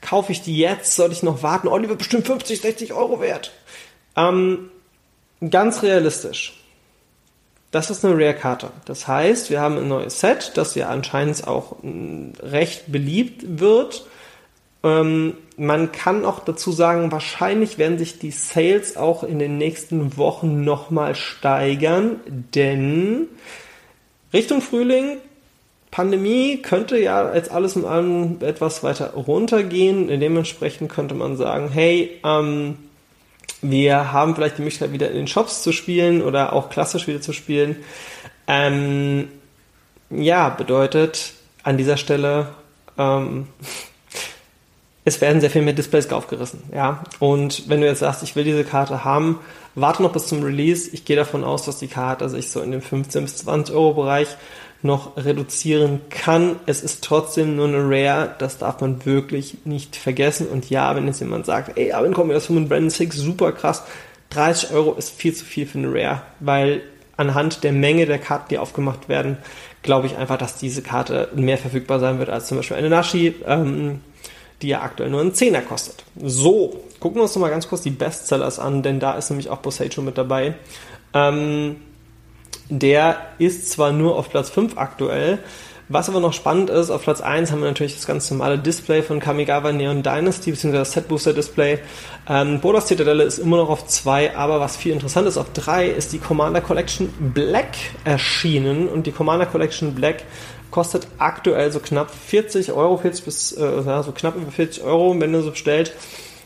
kaufe 0.00 0.32
ich 0.32 0.42
die 0.42 0.58
jetzt, 0.58 0.96
soll 0.96 1.12
ich 1.12 1.22
noch 1.22 1.42
warten? 1.42 1.68
Oh, 1.68 1.78
die 1.78 1.88
wird 1.88 1.98
bestimmt 1.98 2.26
50, 2.26 2.60
60 2.60 2.92
Euro 2.92 3.20
wert. 3.20 3.52
Ähm, 4.16 4.70
ganz 5.50 5.82
realistisch. 5.82 6.58
Das 7.70 7.90
ist 7.90 8.04
eine 8.04 8.14
Rare-Karte. 8.14 8.70
Das 8.84 9.08
heißt, 9.08 9.48
wir 9.48 9.60
haben 9.60 9.78
ein 9.78 9.88
neues 9.88 10.20
Set, 10.20 10.52
das 10.56 10.74
ja 10.74 10.88
anscheinend 10.88 11.48
auch 11.48 11.76
mm, 11.82 12.32
recht 12.42 12.92
beliebt 12.92 13.60
wird. 13.60 14.06
Ähm, 14.84 15.34
man 15.56 15.90
kann 15.90 16.24
auch 16.24 16.40
dazu 16.40 16.70
sagen, 16.70 17.12
wahrscheinlich 17.12 17.78
werden 17.78 17.98
sich 17.98 18.18
die 18.18 18.30
Sales 18.30 18.96
auch 18.96 19.22
in 19.22 19.38
den 19.38 19.56
nächsten 19.56 20.16
Wochen 20.18 20.64
nochmal 20.64 21.14
steigern, 21.14 22.20
denn 22.26 23.28
Richtung 24.32 24.60
Frühling, 24.60 25.18
Pandemie 25.90 26.58
könnte 26.62 26.98
ja 26.98 27.22
als 27.22 27.48
alles 27.50 27.76
in 27.76 27.84
allem 27.84 28.38
etwas 28.40 28.82
weiter 28.82 29.12
runtergehen. 29.12 30.08
Dementsprechend 30.08 30.90
könnte 30.90 31.14
man 31.14 31.36
sagen, 31.36 31.68
hey, 31.70 32.18
ähm, 32.24 32.76
wir 33.62 34.12
haben 34.12 34.34
vielleicht 34.34 34.58
die 34.58 34.62
Möglichkeit, 34.62 34.92
wieder 34.92 35.08
in 35.08 35.16
den 35.16 35.26
Shops 35.28 35.62
zu 35.62 35.72
spielen 35.72 36.20
oder 36.20 36.52
auch 36.52 36.68
klassisch 36.68 37.06
wieder 37.06 37.20
zu 37.20 37.32
spielen. 37.32 37.76
Ähm, 38.46 39.28
ja, 40.10 40.48
bedeutet 40.50 41.32
an 41.62 41.78
dieser 41.78 41.96
Stelle, 41.96 42.48
ähm, 42.98 43.46
es 45.04 45.20
werden 45.20 45.40
sehr 45.40 45.50
viel 45.50 45.62
mehr 45.62 45.72
Displays 45.72 46.10
aufgerissen. 46.12 46.62
Ja? 46.72 47.02
Und 47.18 47.68
wenn 47.68 47.80
du 47.80 47.86
jetzt 47.86 48.00
sagst, 48.00 48.22
ich 48.22 48.36
will 48.36 48.44
diese 48.44 48.64
Karte 48.64 49.04
haben, 49.04 49.40
warte 49.74 50.02
noch 50.02 50.12
bis 50.12 50.26
zum 50.26 50.42
Release. 50.42 50.90
Ich 50.92 51.04
gehe 51.04 51.16
davon 51.16 51.44
aus, 51.44 51.64
dass 51.64 51.78
die 51.78 51.88
Karte 51.88 52.28
sich 52.28 52.50
so 52.50 52.60
in 52.60 52.70
dem 52.70 52.82
15 52.82 53.24
bis 53.24 53.36
20 53.38 53.74
Euro 53.74 53.94
Bereich 53.94 54.28
noch 54.82 55.16
reduzieren 55.16 56.00
kann. 56.10 56.56
Es 56.66 56.82
ist 56.82 57.04
trotzdem 57.04 57.56
nur 57.56 57.68
eine 57.68 57.84
Rare, 57.88 58.34
das 58.38 58.58
darf 58.58 58.80
man 58.80 59.04
wirklich 59.04 59.58
nicht 59.64 59.96
vergessen. 59.96 60.48
Und 60.48 60.70
ja, 60.70 60.94
wenn 60.94 61.06
jetzt 61.06 61.20
jemand 61.20 61.46
sagt, 61.46 61.78
ey, 61.78 61.92
aber 61.92 62.10
kommen 62.10 62.30
wir 62.30 62.34
das 62.34 62.46
von 62.46 62.68
Brandon 62.68 62.90
Six, 62.90 63.16
super 63.16 63.52
krass, 63.52 63.84
30 64.30 64.72
Euro 64.72 64.94
ist 64.94 65.10
viel 65.10 65.34
zu 65.34 65.44
viel 65.44 65.66
für 65.66 65.78
eine 65.78 65.92
Rare, 65.92 66.22
weil 66.40 66.82
anhand 67.16 67.64
der 67.64 67.72
Menge 67.72 68.06
der 68.06 68.18
Karten, 68.18 68.46
die 68.50 68.58
aufgemacht 68.58 69.08
werden, 69.08 69.36
glaube 69.82 70.06
ich 70.06 70.16
einfach, 70.16 70.38
dass 70.38 70.56
diese 70.56 70.82
Karte 70.82 71.28
mehr 71.34 71.58
verfügbar 71.58 72.00
sein 72.00 72.18
wird 72.18 72.30
als 72.30 72.46
zum 72.46 72.56
Beispiel 72.56 72.76
eine 72.76 72.88
Nashi, 72.88 73.34
ähm, 73.46 74.00
die 74.62 74.68
ja 74.68 74.82
aktuell 74.82 75.10
nur 75.10 75.20
einen 75.20 75.34
Zehner 75.34 75.60
kostet. 75.60 76.04
So, 76.22 76.80
gucken 77.00 77.18
wir 77.18 77.22
uns 77.22 77.34
noch 77.34 77.42
mal 77.42 77.50
ganz 77.50 77.68
kurz 77.68 77.82
die 77.82 77.90
Bestsellers 77.90 78.58
an, 78.58 78.82
denn 78.82 79.00
da 79.00 79.14
ist 79.14 79.30
nämlich 79.30 79.50
auch 79.50 79.58
Bosejo 79.58 80.02
mit 80.02 80.16
dabei. 80.16 80.54
Ähm, 81.14 81.76
der 82.68 83.16
ist 83.38 83.70
zwar 83.70 83.92
nur 83.92 84.16
auf 84.16 84.30
Platz 84.30 84.50
5 84.50 84.78
aktuell, 84.78 85.40
was 85.88 86.08
aber 86.08 86.20
noch 86.20 86.32
spannend 86.32 86.70
ist, 86.70 86.90
auf 86.90 87.02
Platz 87.02 87.20
1 87.20 87.52
haben 87.52 87.60
wir 87.60 87.68
natürlich 87.68 87.94
das 87.94 88.06
ganz 88.06 88.30
normale 88.30 88.58
Display 88.58 89.02
von 89.02 89.20
Kamigawa 89.20 89.72
Neon 89.72 90.02
Dynasty, 90.02 90.52
beziehungsweise 90.52 90.84
das 90.84 90.92
Set 90.92 91.08
Booster 91.08 91.34
Display. 91.34 91.80
Ähm, 92.28 92.60
Bodas 92.60 92.86
Zitadelle 92.86 93.24
ist 93.24 93.38
immer 93.38 93.58
noch 93.58 93.68
auf 93.68 93.86
2, 93.86 94.36
aber 94.36 94.58
was 94.58 94.78
viel 94.78 94.92
interessant 94.92 95.28
ist, 95.28 95.36
auf 95.36 95.52
3 95.52 95.88
ist 95.88 96.14
die 96.14 96.18
Commander 96.18 96.62
Collection 96.62 97.12
Black 97.34 97.76
erschienen 98.04 98.88
und 98.88 99.06
die 99.06 99.12
Commander 99.12 99.44
Collection 99.44 99.94
Black 99.94 100.22
kostet 100.72 101.06
aktuell 101.18 101.70
so 101.70 101.78
knapp 101.78 102.10
40 102.10 102.72
Euro, 102.72 102.96
40 102.96 103.24
bis, 103.24 103.52
äh, 103.52 104.02
so 104.02 104.10
knapp 104.10 104.34
über 104.34 104.50
40 104.50 104.82
Euro, 104.82 105.14
wenn 105.20 105.32
du 105.32 105.42
so 105.42 105.52
bestellt. 105.52 105.92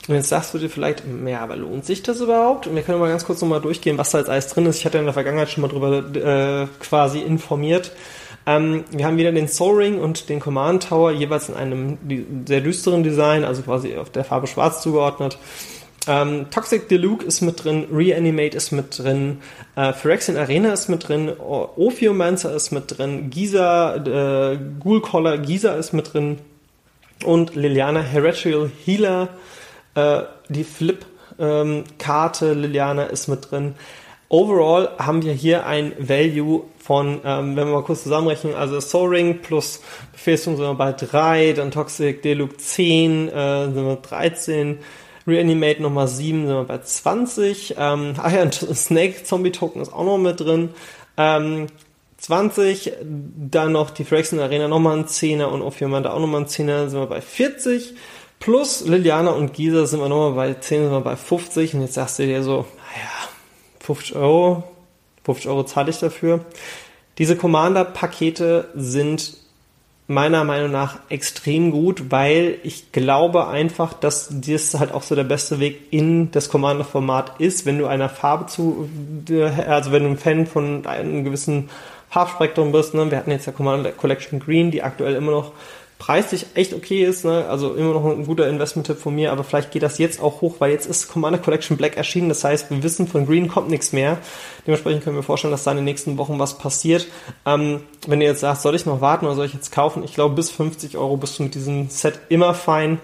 Und 0.08 0.14
jetzt 0.14 0.28
sagst 0.28 0.52
du 0.52 0.58
dir 0.58 0.68
vielleicht, 0.68 1.02
ja, 1.26 1.40
aber 1.40 1.56
lohnt 1.56 1.84
sich 1.84 2.02
das 2.02 2.20
überhaupt? 2.20 2.66
Und 2.66 2.76
wir 2.76 2.82
können 2.82 3.00
mal 3.00 3.08
ganz 3.08 3.24
kurz 3.24 3.40
nochmal 3.40 3.60
durchgehen, 3.60 3.98
was 3.98 4.10
da 4.10 4.18
jetzt 4.18 4.28
alles 4.28 4.48
drin 4.48 4.66
ist. 4.66 4.78
Ich 4.78 4.84
hatte 4.84 4.98
in 4.98 5.04
der 5.04 5.14
Vergangenheit 5.14 5.50
schon 5.50 5.62
mal 5.62 5.68
drüber 5.68 6.04
äh, 6.14 6.66
quasi 6.78 7.20
informiert. 7.20 7.92
Ähm, 8.46 8.84
wir 8.90 9.06
haben 9.06 9.16
wieder 9.16 9.32
den 9.32 9.48
Soul 9.48 9.78
Ring 9.78 9.98
und 9.98 10.28
den 10.28 10.38
Command 10.38 10.88
Tower, 10.88 11.10
jeweils 11.10 11.48
in 11.48 11.56
einem 11.56 11.98
sehr 12.46 12.60
düsteren 12.60 13.02
Design, 13.02 13.44
also 13.44 13.62
quasi 13.62 13.96
auf 13.96 14.10
der 14.10 14.24
Farbe 14.24 14.46
schwarz 14.46 14.82
zugeordnet. 14.82 15.38
Ähm, 16.08 16.46
Toxic 16.50 16.88
Deluxe 16.88 17.26
ist 17.26 17.40
mit 17.40 17.64
drin, 17.64 17.86
Reanimate 17.92 18.56
ist 18.56 18.70
mit 18.70 18.98
drin, 18.98 19.38
äh, 19.74 19.92
Phyrexian 19.92 20.36
Arena 20.36 20.72
ist 20.72 20.88
mit 20.88 21.08
drin, 21.08 21.30
Ophiomancer 21.38 22.54
ist 22.54 22.70
mit 22.70 22.96
drin, 22.96 23.30
Giza, 23.30 23.96
äh, 23.96 24.58
Ghoul 24.78 25.02
Giza 25.38 25.74
ist 25.74 25.92
mit 25.92 26.12
drin 26.12 26.38
und 27.24 27.56
Liliana 27.56 28.00
Heretical 28.00 28.70
Healer 28.84 29.30
äh, 29.94 30.22
die 30.48 30.64
Flip-Karte 30.64 32.46
ähm, 32.50 32.62
Liliana 32.62 33.04
ist 33.04 33.26
mit 33.26 33.50
drin. 33.50 33.74
Overall 34.28 34.90
haben 34.98 35.22
wir 35.22 35.32
hier 35.32 35.66
ein 35.66 35.92
Value 35.98 36.64
von, 36.78 37.20
ähm, 37.24 37.56
wenn 37.56 37.68
wir 37.68 37.74
mal 37.74 37.82
kurz 37.82 38.02
zusammenrechnen, 38.02 38.54
also 38.54 38.80
Soul 38.80 39.08
Ring 39.10 39.40
plus 39.40 39.80
Befestigung 40.12 40.56
sind 40.56 40.66
wir 40.66 40.74
bei 40.74 40.92
3, 40.92 41.52
dann 41.52 41.70
Toxic 41.70 42.22
Deluxe 42.22 42.58
10, 42.58 43.28
äh, 43.28 43.64
sind 43.64 43.86
wir 43.86 43.96
13, 43.96 44.78
Reanimate 45.26 45.82
nochmal 45.82 46.08
7, 46.08 46.46
sind 46.46 46.56
wir 46.56 46.64
bei 46.64 46.78
20. 46.78 47.74
Ähm, 47.78 48.14
ach 48.18 48.32
ja, 48.32 48.50
Snake 48.50 49.24
Zombie 49.24 49.52
Token 49.52 49.82
ist 49.82 49.92
auch 49.92 50.04
noch 50.04 50.18
mit 50.18 50.40
drin. 50.40 50.70
Ähm, 51.16 51.66
20, 52.18 52.92
dann 53.02 53.72
noch 53.72 53.90
die 53.90 54.04
Phyrexian 54.04 54.40
Arena 54.40 54.68
nochmal 54.68 54.96
ein 54.96 55.04
10er 55.04 55.44
und 55.46 55.62
Ophiomanta 55.62 56.12
auch 56.12 56.20
nochmal 56.20 56.42
ein 56.42 56.46
10er, 56.46 56.88
sind 56.88 57.00
wir 57.00 57.06
bei 57.06 57.20
40. 57.20 57.94
Plus 58.38 58.84
Liliana 58.86 59.30
und 59.30 59.54
Gisa 59.54 59.86
sind 59.86 60.00
wir 60.00 60.08
nochmal 60.08 60.32
bei 60.32 60.54
10, 60.54 60.84
sind 60.84 60.92
wir 60.92 61.00
bei 61.00 61.16
50 61.16 61.74
und 61.74 61.82
jetzt 61.82 61.94
sagst 61.94 62.18
du 62.18 62.26
dir 62.26 62.42
so, 62.42 62.66
naja, 62.94 63.28
50 63.80 64.16
Euro, 64.16 64.64
50 65.24 65.48
Euro 65.48 65.64
zahle 65.64 65.90
ich 65.90 65.98
dafür. 65.98 66.44
Diese 67.18 67.36
Commander-Pakete 67.36 68.68
sind 68.74 69.36
meiner 70.08 70.44
Meinung 70.44 70.70
nach 70.70 71.00
extrem 71.08 71.72
gut, 71.72 72.10
weil 72.10 72.58
ich 72.62 72.92
glaube 72.92 73.48
einfach, 73.48 73.92
dass 73.92 74.28
das 74.30 74.74
halt 74.78 74.92
auch 74.92 75.02
so 75.02 75.16
der 75.16 75.24
beste 75.24 75.58
Weg 75.58 75.92
in 75.92 76.30
das 76.30 76.48
Commander-Format 76.48 77.40
ist, 77.40 77.66
wenn 77.66 77.78
du 77.78 77.86
einer 77.86 78.08
Farbe 78.08 78.46
zu, 78.46 78.88
also 79.66 79.90
wenn 79.90 80.04
du 80.04 80.10
ein 80.10 80.18
Fan 80.18 80.46
von 80.46 80.86
einem 80.86 81.24
gewissen 81.24 81.70
Farbspektrum 82.08 82.70
bist. 82.70 82.94
Ne? 82.94 83.10
Wir 83.10 83.18
hatten 83.18 83.32
jetzt 83.32 83.46
ja 83.46 83.52
Commander 83.52 83.90
Collection 83.90 84.38
Green, 84.38 84.70
die 84.70 84.82
aktuell 84.82 85.16
immer 85.16 85.32
noch 85.32 85.52
preislich 85.98 86.46
echt 86.54 86.74
okay 86.74 87.04
ist, 87.04 87.24
ne? 87.24 87.46
also 87.48 87.74
immer 87.74 87.94
noch 87.94 88.04
ein 88.04 88.26
guter 88.26 88.48
Investment-Tipp 88.48 88.98
von 88.98 89.14
mir, 89.14 89.32
aber 89.32 89.44
vielleicht 89.44 89.70
geht 89.70 89.82
das 89.82 89.98
jetzt 89.98 90.20
auch 90.20 90.42
hoch, 90.42 90.56
weil 90.58 90.70
jetzt 90.70 90.86
ist 90.86 91.08
Commander 91.08 91.38
Collection 91.38 91.76
Black 91.76 91.96
erschienen, 91.96 92.28
das 92.28 92.44
heißt, 92.44 92.70
wir 92.70 92.82
wissen, 92.82 93.08
von 93.08 93.26
Green 93.26 93.48
kommt 93.48 93.70
nichts 93.70 93.92
mehr. 93.92 94.18
Dementsprechend 94.66 95.04
können 95.04 95.16
wir 95.16 95.22
vorstellen, 95.22 95.52
dass 95.52 95.64
da 95.64 95.70
in 95.70 95.78
den 95.78 95.84
nächsten 95.84 96.18
Wochen 96.18 96.38
was 96.38 96.58
passiert. 96.58 97.06
Ähm, 97.46 97.80
wenn 98.06 98.20
ihr 98.20 98.28
jetzt 98.28 98.40
sagt, 98.40 98.60
soll 98.60 98.74
ich 98.74 98.84
noch 98.84 99.00
warten 99.00 99.26
oder 99.26 99.34
soll 99.34 99.46
ich 99.46 99.54
jetzt 99.54 99.72
kaufen? 99.72 100.04
Ich 100.04 100.14
glaube, 100.14 100.34
bis 100.34 100.50
50 100.50 100.98
Euro 100.98 101.16
bist 101.16 101.38
du 101.38 101.44
mit 101.44 101.54
diesem 101.54 101.88
Set 101.88 102.20
immer 102.28 102.52
fein. 102.52 103.00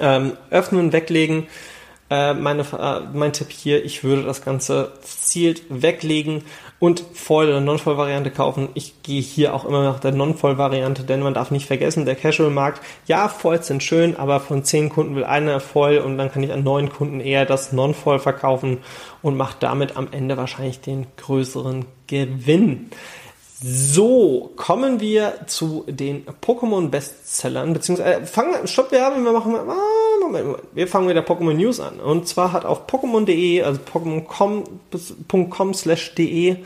Ähm, 0.00 0.32
öffnen, 0.50 0.92
weglegen. 0.92 1.46
Äh, 2.10 2.34
meine, 2.34 2.62
äh, 2.62 3.00
mein 3.12 3.32
Tipp 3.32 3.50
hier, 3.50 3.84
ich 3.84 4.02
würde 4.02 4.24
das 4.24 4.42
Ganze 4.42 4.92
zielt 5.02 5.62
weglegen 5.68 6.42
und 6.80 7.04
Foil- 7.12 7.50
oder 7.50 7.60
Non-Foil-Variante 7.60 8.30
kaufen. 8.30 8.70
Ich 8.74 9.02
gehe 9.02 9.20
hier 9.20 9.54
auch 9.54 9.66
immer 9.66 9.84
nach 9.84 10.00
der 10.00 10.12
Non-Foil-Variante, 10.12 11.04
denn 11.04 11.20
man 11.20 11.34
darf 11.34 11.50
nicht 11.50 11.66
vergessen, 11.66 12.06
der 12.06 12.16
Casual-Markt, 12.16 12.80
ja, 13.06 13.28
Foils 13.28 13.66
sind 13.68 13.82
schön, 13.82 14.16
aber 14.16 14.40
von 14.40 14.64
zehn 14.64 14.88
Kunden 14.88 15.14
will 15.14 15.24
einer 15.24 15.60
Foil 15.60 15.98
und 15.98 16.16
dann 16.18 16.32
kann 16.32 16.42
ich 16.42 16.52
an 16.52 16.64
neun 16.64 16.90
Kunden 16.90 17.20
eher 17.20 17.44
das 17.44 17.72
Non-Foil 17.72 18.18
verkaufen 18.18 18.78
und 19.22 19.36
mache 19.36 19.56
damit 19.60 19.96
am 19.96 20.08
Ende 20.10 20.38
wahrscheinlich 20.38 20.80
den 20.80 21.06
größeren 21.18 21.84
Gewinn. 22.06 22.90
So, 23.62 24.52
kommen 24.56 25.00
wir 25.00 25.34
zu 25.46 25.84
den 25.86 26.24
Pokémon-Bestsellern, 26.24 27.74
beziehungsweise, 27.74 28.22
äh, 28.22 28.24
fangen, 28.24 28.66
stopp, 28.66 28.90
wir 28.90 29.04
haben, 29.04 29.22
wir 29.22 29.32
machen, 29.32 29.54
ah, 29.54 30.09
Wir 30.72 30.88
fangen 30.88 31.06
mit 31.06 31.16
der 31.16 31.26
Pokémon 31.26 31.54
News 31.54 31.80
an. 31.80 32.00
Und 32.00 32.28
zwar 32.28 32.52
hat 32.52 32.64
auf 32.64 32.86
Pokémon.de, 32.86 33.62
also 33.62 33.80
Pokémon.com 33.80 35.74
slash 35.74 36.14
de 36.14 36.56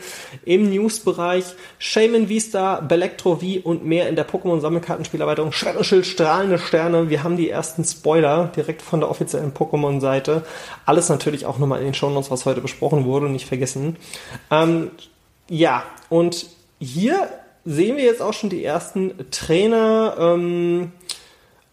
im 0.45 0.69
Newsbereich 0.69 1.45
Shaman 1.79 2.29
Vista, 2.29 2.81
Belectro 2.81 3.37
V 3.37 3.45
und 3.63 3.85
mehr 3.85 4.09
in 4.09 4.15
der 4.15 4.27
Pokémon 4.27 4.59
Sammelkartenspielerweiterung 4.59 5.51
Schwert 5.51 5.77
und 5.77 5.85
Schild, 5.85 6.05
strahlende 6.05 6.57
Sterne. 6.57 7.09
Wir 7.09 7.23
haben 7.23 7.37
die 7.37 7.49
ersten 7.49 7.83
Spoiler 7.83 8.51
direkt 8.55 8.81
von 8.81 8.99
der 8.99 9.09
offiziellen 9.09 9.53
Pokémon-Seite. 9.53 10.43
Alles 10.85 11.09
natürlich 11.09 11.45
auch 11.45 11.57
nochmal 11.57 11.79
in 11.79 11.85
den 11.85 11.93
Shownotes, 11.93 12.31
was 12.31 12.45
heute 12.45 12.61
besprochen 12.61 13.05
wurde, 13.05 13.29
nicht 13.29 13.47
vergessen. 13.47 13.97
Ähm, 14.51 14.91
ja, 15.49 15.83
und 16.09 16.47
hier 16.79 17.29
sehen 17.65 17.97
wir 17.97 18.03
jetzt 18.03 18.21
auch 18.21 18.33
schon 18.33 18.49
die 18.49 18.63
ersten 18.63 19.13
Trainer 19.31 20.15
ähm, 20.19 20.91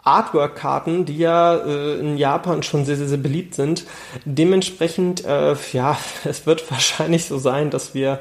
Artwork-Karten, 0.05 1.05
die 1.05 1.19
ja 1.19 1.57
äh, 1.57 1.99
in 1.99 2.17
Japan 2.17 2.63
schon 2.63 2.85
sehr, 2.85 2.97
sehr, 2.97 3.09
sehr 3.09 3.19
beliebt 3.19 3.55
sind. 3.55 3.85
Dementsprechend, 4.25 5.25
äh, 5.25 5.55
ja, 5.73 5.97
es 6.25 6.47
wird 6.47 6.71
wahrscheinlich 6.71 7.27
so 7.27 7.39
sein, 7.39 7.71
dass 7.71 7.95
wir 7.95 8.21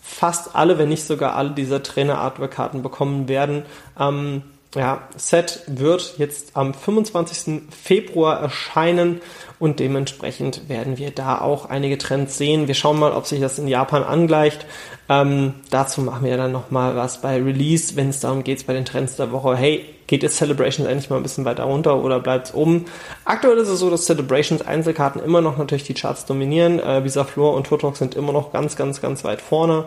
fast 0.00 0.54
alle, 0.56 0.78
wenn 0.78 0.88
nicht 0.88 1.04
sogar 1.04 1.36
alle 1.36 1.50
dieser 1.50 1.82
Trainer-Artwork-Karten 1.82 2.82
bekommen 2.82 3.28
werden. 3.28 3.64
Ähm, 3.98 4.42
ja, 4.74 5.08
Set 5.16 5.62
wird 5.66 6.14
jetzt 6.18 6.56
am 6.56 6.74
25. 6.74 7.62
Februar 7.70 8.40
erscheinen 8.40 9.20
und 9.58 9.80
dementsprechend 9.80 10.68
werden 10.68 10.98
wir 10.98 11.10
da 11.10 11.40
auch 11.40 11.66
einige 11.66 11.98
Trends 11.98 12.38
sehen. 12.38 12.68
Wir 12.68 12.74
schauen 12.74 12.98
mal, 12.98 13.12
ob 13.12 13.26
sich 13.26 13.40
das 13.40 13.58
in 13.58 13.68
Japan 13.68 14.04
angleicht. 14.04 14.66
Ähm, 15.08 15.54
dazu 15.70 16.00
machen 16.02 16.24
wir 16.24 16.36
dann 16.36 16.52
nochmal 16.52 16.94
was 16.96 17.20
bei 17.20 17.42
Release, 17.42 17.96
wenn 17.96 18.10
es 18.10 18.20
darum 18.20 18.44
geht, 18.44 18.66
bei 18.66 18.72
den 18.72 18.84
Trends 18.84 19.16
der 19.16 19.32
Woche. 19.32 19.56
Hey, 19.56 19.84
geht 20.06 20.22
jetzt 20.22 20.38
Celebrations 20.38 20.88
endlich 20.88 21.10
mal 21.10 21.16
ein 21.16 21.22
bisschen 21.22 21.44
weiter 21.44 21.64
runter 21.64 22.02
oder 22.02 22.20
bleibt 22.20 22.48
es 22.48 22.54
oben? 22.54 22.86
Aktuell 23.24 23.58
ist 23.58 23.68
es 23.68 23.80
so, 23.80 23.90
dass 23.90 24.06
Celebrations 24.06 24.62
Einzelkarten 24.62 25.22
immer 25.22 25.40
noch 25.40 25.58
natürlich 25.58 25.84
die 25.84 25.94
Charts 25.94 26.24
dominieren. 26.24 26.78
Äh, 26.78 27.04
Visa 27.04 27.24
Floor 27.24 27.54
und 27.54 27.66
Turtok 27.66 27.96
sind 27.96 28.14
immer 28.14 28.32
noch 28.32 28.52
ganz, 28.52 28.76
ganz, 28.76 29.00
ganz 29.00 29.24
weit 29.24 29.40
vorne. 29.40 29.84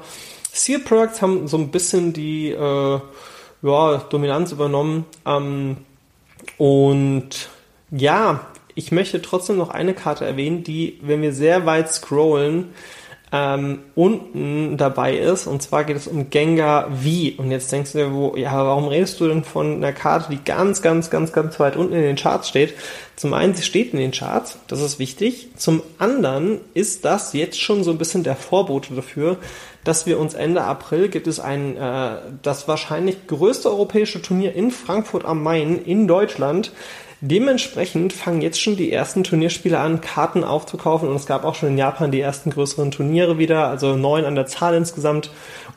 Seal 0.53 0.79
Products 0.79 1.21
haben 1.21 1.47
so 1.47 1.57
ein 1.57 1.71
bisschen 1.71 2.13
die 2.13 2.49
äh, 2.49 2.99
ja, 3.61 3.97
Dominanz 4.09 4.51
übernommen. 4.51 5.05
Ähm, 5.25 5.77
und 6.57 7.49
ja, 7.91 8.41
ich 8.75 8.91
möchte 8.91 9.21
trotzdem 9.21 9.57
noch 9.57 9.69
eine 9.69 9.93
Karte 9.93 10.25
erwähnen, 10.25 10.63
die, 10.63 10.99
wenn 11.01 11.21
wir 11.21 11.33
sehr 11.33 11.65
weit 11.65 11.91
scrollen, 11.91 12.69
ähm, 13.33 13.79
unten 13.95 14.75
dabei 14.75 15.15
ist. 15.15 15.47
Und 15.47 15.61
zwar 15.61 15.85
geht 15.85 15.95
es 15.95 16.07
um 16.07 16.29
Gengar 16.29 16.91
V. 16.91 17.41
Und 17.41 17.51
jetzt 17.51 17.71
denkst 17.71 17.93
du 17.93 17.97
dir, 17.99 18.13
wo, 18.13 18.35
ja, 18.35 18.53
warum 18.53 18.87
redest 18.87 19.19
du 19.19 19.27
denn 19.27 19.43
von 19.43 19.77
einer 19.77 19.93
Karte, 19.93 20.31
die 20.31 20.43
ganz, 20.43 20.81
ganz, 20.81 21.09
ganz, 21.09 21.31
ganz 21.31 21.59
weit 21.59 21.77
unten 21.77 21.93
in 21.93 22.01
den 22.01 22.17
Charts 22.17 22.49
steht? 22.49 22.73
Zum 23.15 23.33
einen, 23.33 23.53
sie 23.53 23.63
steht 23.63 23.93
in 23.93 23.99
den 23.99 24.11
Charts, 24.11 24.57
das 24.67 24.81
ist 24.81 24.99
wichtig. 24.99 25.49
Zum 25.55 25.81
anderen 25.97 26.59
ist 26.73 27.05
das 27.05 27.33
jetzt 27.33 27.61
schon 27.61 27.83
so 27.83 27.91
ein 27.91 27.97
bisschen 27.97 28.23
der 28.23 28.35
Vorbote 28.35 28.95
dafür, 28.95 29.37
dass 29.83 30.05
wir 30.05 30.19
uns 30.19 30.33
Ende 30.33 30.63
April 30.63 31.07
gibt 31.07 31.27
es 31.27 31.39
ein, 31.39 31.77
äh, 31.77 32.17
das 32.41 32.67
wahrscheinlich 32.67 33.27
größte 33.27 33.69
europäische 33.69 34.21
Turnier 34.21 34.53
in 34.53 34.71
Frankfurt 34.71 35.25
am 35.25 35.41
Main 35.41 35.81
in 35.83 36.07
Deutschland 36.07 36.71
Dementsprechend 37.23 38.13
fangen 38.13 38.41
jetzt 38.41 38.59
schon 38.59 38.75
die 38.75 38.91
ersten 38.91 39.23
Turnierspieler 39.23 39.79
an, 39.79 40.01
Karten 40.01 40.43
aufzukaufen 40.43 41.07
und 41.07 41.15
es 41.15 41.27
gab 41.27 41.45
auch 41.45 41.53
schon 41.53 41.69
in 41.69 41.77
Japan 41.77 42.09
die 42.09 42.19
ersten 42.19 42.49
größeren 42.49 42.89
Turniere 42.89 43.37
wieder, 43.37 43.67
also 43.67 43.95
neun 43.95 44.25
an 44.25 44.33
der 44.33 44.47
Zahl 44.47 44.73
insgesamt 44.73 45.29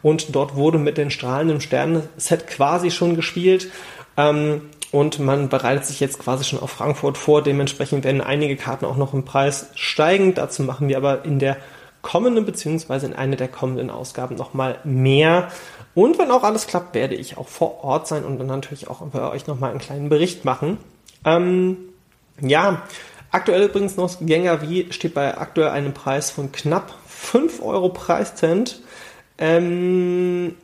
und 0.02 0.34
dort 0.34 0.56
wurde 0.56 0.78
mit 0.78 0.96
den 0.96 1.10
strahlenden 1.10 1.60
Sternen-Set 1.60 2.46
quasi 2.46 2.90
schon 2.90 3.14
gespielt. 3.14 3.68
Ähm, 4.16 4.62
und 4.90 5.18
man 5.18 5.48
bereitet 5.48 5.84
sich 5.84 6.00
jetzt 6.00 6.18
quasi 6.18 6.44
schon 6.44 6.60
auf 6.60 6.70
Frankfurt 6.70 7.18
vor. 7.18 7.42
Dementsprechend 7.42 8.04
werden 8.04 8.20
einige 8.20 8.56
Karten 8.56 8.84
auch 8.84 8.96
noch 8.96 9.12
im 9.12 9.24
Preis 9.24 9.70
steigen. 9.74 10.34
Dazu 10.34 10.62
machen 10.62 10.88
wir 10.88 10.96
aber 10.96 11.24
in 11.24 11.40
der 11.40 11.56
kommenden 12.00 12.44
beziehungsweise 12.44 13.06
in 13.06 13.12
einer 13.12 13.34
der 13.34 13.48
kommenden 13.48 13.90
Ausgaben 13.90 14.36
nochmal 14.36 14.78
mehr. 14.84 15.48
Und 15.94 16.18
wenn 16.18 16.30
auch 16.30 16.44
alles 16.44 16.68
klappt, 16.68 16.94
werde 16.94 17.16
ich 17.16 17.36
auch 17.36 17.48
vor 17.48 17.82
Ort 17.82 18.06
sein 18.06 18.24
und 18.24 18.38
dann 18.38 18.46
natürlich 18.46 18.88
auch 18.88 19.02
für 19.10 19.30
euch 19.30 19.46
nochmal 19.46 19.72
einen 19.72 19.80
kleinen 19.80 20.08
Bericht 20.08 20.44
machen. 20.44 20.78
Ähm, 21.24 21.76
ja, 22.40 22.82
aktuell 23.30 23.64
übrigens 23.64 23.96
noch 23.96 24.18
Gänger 24.20 24.62
wie 24.62 24.92
steht 24.92 25.14
bei 25.14 25.36
aktuell 25.36 25.68
einem 25.68 25.94
Preis 25.94 26.30
von 26.30 26.52
knapp 26.52 26.94
5 27.08 27.62
Euro 27.62 27.88
Preiscent. 27.88 28.80
Ähm, 29.38 30.54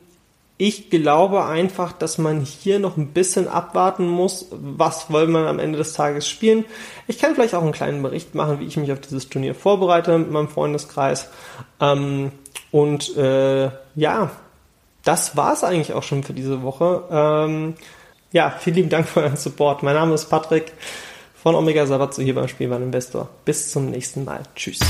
ich 0.63 0.91
glaube 0.91 1.47
einfach, 1.47 1.93
dass 1.93 2.19
man 2.19 2.43
hier 2.43 2.81
noch 2.81 2.99
ein 2.99 3.15
bisschen 3.15 3.49
abwarten 3.49 4.07
muss, 4.07 4.49
was 4.51 5.11
wollen 5.11 5.31
wir 5.31 5.49
am 5.49 5.59
Ende 5.59 5.79
des 5.79 5.95
Tages 5.95 6.29
spielen. 6.29 6.67
Ich 7.07 7.19
kann 7.19 7.35
vielleicht 7.35 7.55
auch 7.55 7.63
einen 7.63 7.73
kleinen 7.73 8.03
Bericht 8.03 8.35
machen, 8.35 8.61
wie 8.61 8.67
ich 8.67 8.77
mich 8.77 8.93
auf 8.93 9.01
dieses 9.01 9.31
Turnier 9.31 9.55
vorbereite 9.55 10.19
mit 10.19 10.31
meinem 10.31 10.49
Freundeskreis. 10.49 11.31
Ähm, 11.81 12.33
und 12.71 13.17
äh, 13.17 13.71
ja, 13.95 14.31
das 15.03 15.35
war's 15.35 15.65
eigentlich 15.65 15.95
auch 15.95 16.03
schon 16.03 16.25
für 16.25 16.35
diese 16.35 16.63
Woche. 16.63 17.05
Ähm, 17.11 17.75
ja, 18.33 18.51
vielen 18.51 18.77
lieben 18.77 18.89
Dank 18.89 19.09
für 19.09 19.23
euren 19.23 19.37
Support. 19.37 19.83
Mein 19.83 19.95
Name 19.95 20.15
ist 20.15 20.27
Patrick 20.27 20.73
von 21.35 21.55
Omega 21.55 21.87
Sabatsu 21.87 22.23
hier 22.23 22.35
beim 22.35 22.49
Spielwaren 22.49 22.85
Investor. 22.85 23.29
Bis 23.45 23.71
zum 23.71 23.91
nächsten 23.91 24.25
Mal. 24.25 24.43
Tschüss. 24.55 24.81